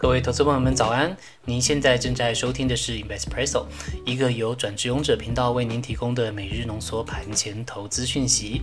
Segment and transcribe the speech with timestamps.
[0.00, 1.14] 各位投资朋友们，早安！
[1.44, 3.66] 您现在正在收听的是 Investpresso，
[4.06, 8.62] 一个由转职勇者频道为您提供的每日浓缩盘前投资讯息。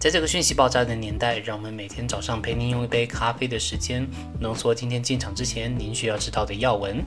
[0.00, 4.04] 在这个讯息爆炸的年代，让我们每天早上陪您用一杯咖啡的时间，
[4.40, 7.04] 浓缩今天进场之前您需要知道的要闻。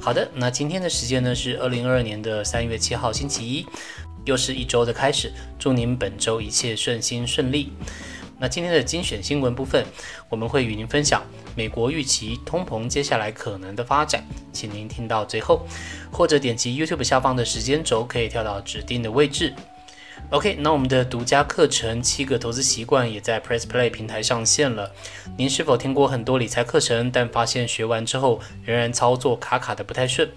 [0.00, 3.64] 好的，那今天的时间呢是二零二二年的三月七号星期一，
[4.24, 7.72] 又是一周的开始，祝您本周一切顺心顺利。
[8.38, 9.84] 那今天的精选新闻部分，
[10.28, 11.22] 我们会与您分享
[11.54, 14.22] 美国预期通膨接下来可能的发展，
[14.52, 15.66] 请您听到最后，
[16.12, 19.54] 或者点击 YouTube 下方的时间轴，可以跳到指定的位置。
[20.30, 24.90] OK，那我们的独家课程《七个投资习惯》也在 Press Play 平台上线了。
[25.36, 30.28] 您是否听过很多理财课程，但发现学完之后仍然操作卡卡的不太顺？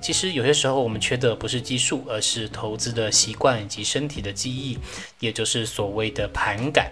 [0.00, 4.78] 其实有些时候我们缺的不是技术，而是投资的习惯以及身体的记忆，
[5.20, 6.90] 也就是所谓的盘感。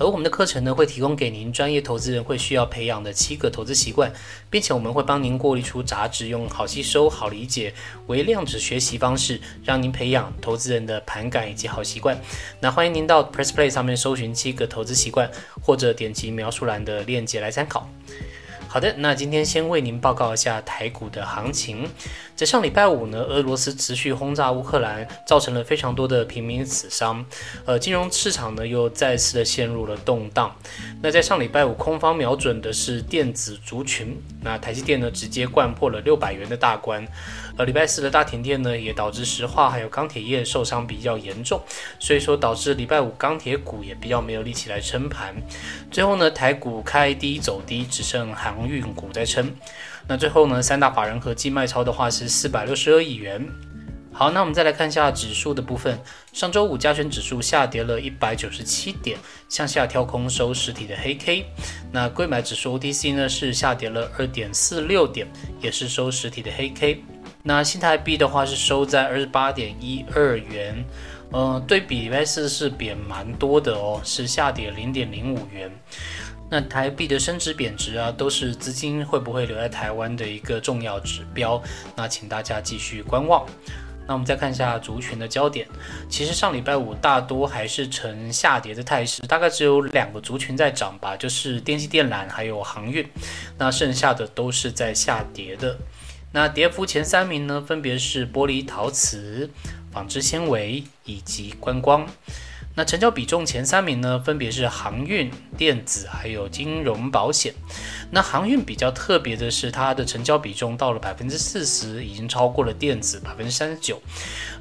[0.00, 4.10] 而我们的课程呢，会提供给您专业投资人会需要培养的七个投资习惯，
[4.48, 7.74] 并且我们会帮您过滤出杂质，用好吸收、好理解
[8.06, 12.18] 为量子学习方式，让您培养投资人的盘感以及好习惯。
[12.60, 15.30] 那欢迎您到 Press Play 上面搜寻七个投资习惯，
[15.62, 17.86] 或者点击描述栏的链接来参考。
[18.72, 21.88] 好的，那今天先为您报告一下台股的行情。
[22.36, 27.26] 在上礼拜五呢，俄罗斯持续轰炸乌克兰，造成了非常多的平民死伤，
[27.66, 30.54] 呃，金融市场呢又再次的陷入了动荡。
[31.02, 37.04] 那在上礼拜五，空方瞄准的是电子族群，那台积电呢直接灌破了六百元的大关。
[37.58, 41.60] 呃，礼拜四的大停电呢，也导致石化还有钢铁业受伤比较严重，
[41.98, 45.34] 所以说导致礼拜五钢铁股也比较没有力气来撑盘。
[45.90, 49.50] 最后呢，台股开低走低，只剩韩航运股在撑。
[50.06, 53.46] 那最后呢，三大法人合计卖超的话是四百六十二亿元。
[54.12, 55.98] 好，那我们再来看一下指数的部分。
[56.32, 59.16] 上周五加权指数下跌了一百九十七点，
[59.48, 61.46] 向下跳空收实体的黑 K。
[61.90, 65.26] 那贵买指数 OTC 呢是下跌了二点四六点，
[65.62, 67.02] 也是收实体的黑 K。
[67.42, 70.84] 那新台币的话是收在二十八点一二元，
[71.30, 75.70] 呃，对比礼拜四是贬蛮多的哦，是下跌零点零五元。
[76.50, 81.62] 那台币的升值贬值啊，都是资金会不会留在台湾的一个重要指标。
[81.96, 83.46] 那请大家继续观望。
[84.06, 85.68] 那我们再看一下族群的焦点，
[86.08, 93.08] 其实上礼拜五大多还是呈下跌的态势，大概只有两个族群在涨吧，就是电气电缆还有航运，
[93.56, 95.78] 那剩下的都是在下跌的。
[96.32, 99.48] 那跌幅前三名呢，分别是玻璃陶瓷、
[99.92, 102.06] 纺织纤维以及观光。
[102.76, 105.28] 那成交比重前三名呢，分别是航运、
[105.58, 107.52] 电子还有金融保险。
[108.12, 114.00] 那航运比较特别的是，它的成交比重到了百分之四十，已经超过了电子百分之三十九。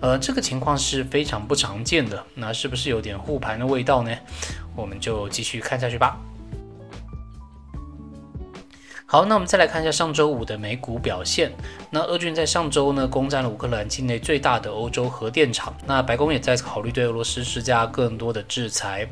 [0.02, 2.24] 呃，这个情况是非常不常见的。
[2.34, 4.12] 那是不是有点护盘的味道呢？
[4.76, 6.20] 我们就继续看下去吧。
[9.12, 11.52] 好，那我们再来看一下上周五的美股表现。
[11.90, 15.76] 那俄军在上周呢攻占了乌克兰境内最大的欧洲核电厂。
[15.88, 19.10] 那白宫也在考虑对俄罗斯施加更多的制裁。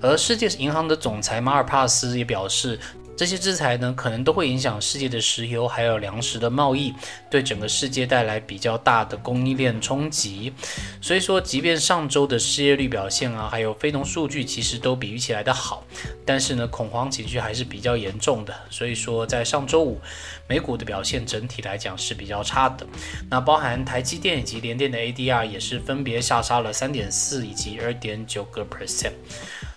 [0.00, 2.78] 而世界银行的总裁马尔帕斯也表示。
[3.16, 6.92] 这些制裁呢，可能都会影响世界的石油还有粮食的贸易，
[7.30, 10.52] 对整个世界带来比较大的供应链冲击。
[11.00, 15.84] 所以说，即便上周的失业率表现啊，还有非农数据其实都比预期来的好，
[16.24, 18.54] 但是呢，恐慌情绪还是比较严重的。
[18.70, 20.00] 所以说，在上周五，
[20.48, 22.86] 美股的表现整体来讲是比较差的。
[23.30, 29.12] 那包含台积电以及联电的 ADR 也是分别下杀了三点四以及二点九个 percent。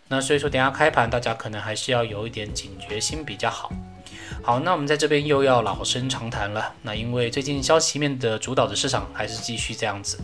[0.07, 3.71] 那所以说，等下开盘，大家可能还是要有一点警觉心比较好。
[4.45, 6.72] 好，那我们在这边又要老生常谈了。
[6.83, 10.19] 那因为最近消息面的主导的市场还是继续这样子。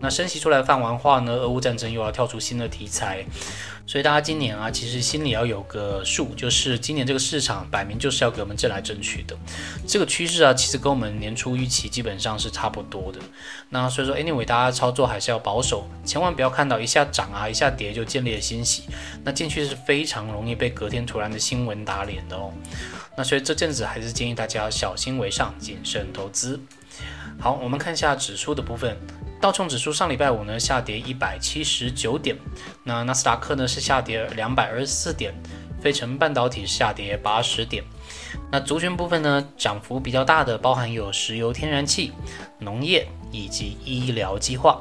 [0.00, 3.22] 那升息出来放完话呢，俄乌战争又要跳出新的题材。
[3.86, 9.36] 所以大家今年啊，其实心里要有个数，就是今年这个市场摆明就是要给我们挣来挣去的。
[9.86, 13.18] 这个趋势啊，其实跟我们年初预期基本上是差不多的。
[13.68, 18.84] 那所以说，anyway，大家操作还是要保守，千万不要看到一下涨啊，一下跌就建立了欣喜。
[19.24, 22.50] 那进去是非常容易被隔天突然的新闻打脸的哦。
[23.16, 26.60] 那所以这阵子还是建议大家小心为上，谨慎投资。
[27.40, 28.96] 好，我们看一下指数的部分。
[29.40, 32.36] 道琼指数上礼拜五呢下跌一百七十九点，
[32.84, 35.34] 那纳斯达克呢是下跌两百二十四点，
[35.82, 37.82] 费城半导体下跌八十点。
[38.52, 42.12] 那族群部分呢涨幅比较大的包含有石油天然气、
[42.60, 44.80] 农业以及医疗计划。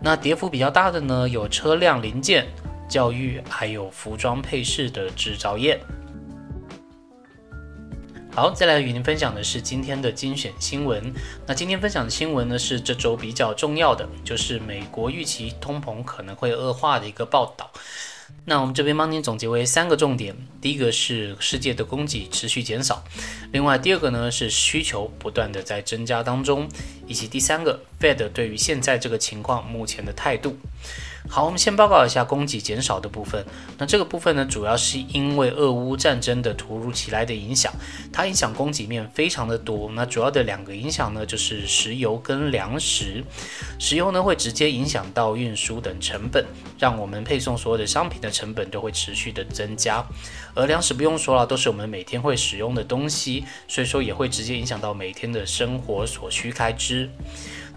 [0.00, 2.46] 那跌幅比较大的呢有车辆零件、
[2.88, 5.78] 教育还有服装配饰的制造业。
[8.36, 11.10] 好，再来与您分享的是今天的精选新闻。
[11.46, 17.70] 那今天分享的新闻呢，是这周比较重要的，就是美国预期通膨可能会恶化的一个报道。
[18.44, 23.02] 那我们这边帮您总结为三个重点：第一个是世界的供给持续减少，
[23.52, 26.68] 另外第二个呢是需求不断的在增加当中，
[27.06, 30.58] 以及第三个 Fed 对于现在这个情况目前的态度。
[31.28, 33.44] 好，我们先报告一下供给减少的部分。
[33.76, 37.72] 那这个部分呢，主要是因为俄乌战争的突如其来的影响，
[38.12, 39.90] 它影响供给面非常的多。
[39.94, 43.22] 那主要的两个影响呢，就是石油跟粮食。
[43.78, 46.46] 石油呢会直接影响到运输等成本，
[46.78, 50.02] 让我们配送所有的商品的成本都会持续的增加。
[50.54, 57.10] 而粮食不用说了，都是我们每天会使用的东西，所以说也会直接影响到每天的生活所需开支。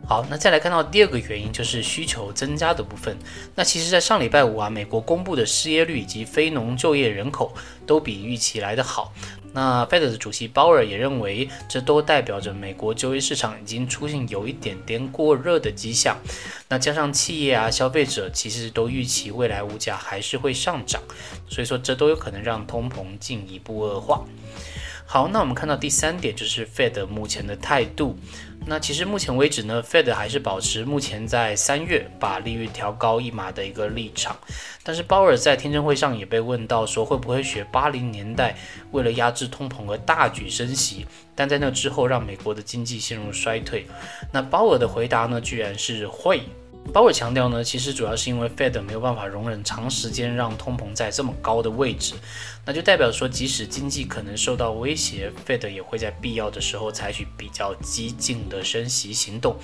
[0.09, 3.15] 好，那再来看到第二个原因，就是需求增加的部分。
[3.53, 7.53] 那其实，在上礼拜五啊，美国公布的失业率以及非农就业人口
[7.85, 9.13] 都比预期来得好。
[9.53, 16.17] 那 Fed 的主席鲍尔也认为，这都代表着美国就业市场已经出现有一点点过热的迹象。
[16.69, 20.99] 那加上企业啊、消费者其实都预期未来物价还是会上涨，
[21.47, 24.25] 所以说这都有可能让通膨进一步恶化。
[25.05, 28.17] 好，那我们看到第三点就是 Fed 目前的态度。
[28.69, 34.37] 那其实目前为止呢，Fed 还是保持目前在三月把利率调高一码的一个立场。
[34.83, 38.55] 但是鲍尔在听证会上也被问到说，会不会学八零年代
[38.91, 41.07] 为了压制通膨而大举升息？
[41.33, 43.87] 但在那之后让美国的经济陷入衰退。
[44.31, 46.43] 那鲍尔的回答呢，居然是会。
[46.91, 52.15] 鲍尔强调呢，其实主要是因为 Fed 没有办法容忍长时间让通膨在这么高的位置，
[52.65, 59.55] 那就代表说，即使经济可能受到威胁，Fed 也会在必要的时候采取比较激进的升息行动，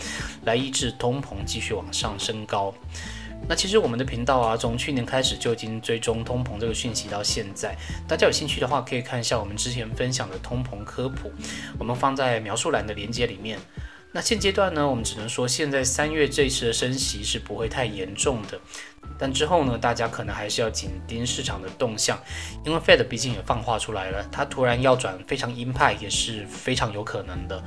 [0.43, 2.73] 来抑制通膨继续往上升高。
[3.47, 7.75] 那其实我们的频道啊，从去年开始就已经追踪通膨这个讯息到现在，
[8.07, 11.31] 大家有兴趣的话，可以看一下我们之前分享的通膨科普，
[11.77, 13.59] 我们放在描述栏的连接里面。
[14.15, 18.57] 那现阶段呢，我们只能说，现在三月这次的升息是不会太严重的，
[19.19, 22.17] 但之后呢，大家可能还是要紧盯市场的动向，
[22.63, 27.61] 因为 Fed 毕竟也放话出来了，它突然要转非常鹰派也是非常有可能的。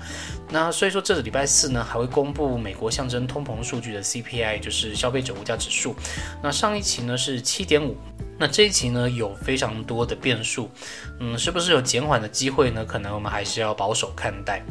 [0.48, 5.94] 那所以说，这个礼拜四呢，还会公布美国象征通膨数据的 CPI，就是消费者物价指数。
[6.42, 7.94] 那上一期呢是七点五。
[8.38, 10.70] 那这一期呢有非常多的变数，
[11.18, 12.84] 嗯，是不是有减缓的机会呢？
[12.84, 14.62] 可能我们还是要保守看待。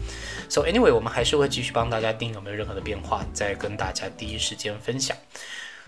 [0.49, 5.15] So anyway，我们还是会继续帮大家盯有没有任何的变化，再跟大家第一时间分享。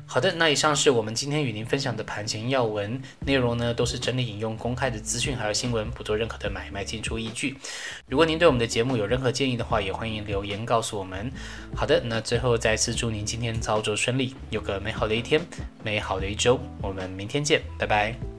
[0.06, 7.56] 好的，那以上是我们今天与您分享的盘前要闻内容呢，都是整理引用公开的资讯还有新闻，不做任何的买卖进出依据。
[8.08, 11.32] 如果您对我们的节目有任何建议的话，也欢迎留言告诉我们。
[11.76, 15.40] 好的，那最后再次祝您今天操作顺利，有个美好的一天，
[15.84, 16.60] 美好的一周。
[16.82, 18.39] 我们明天见，拜拜。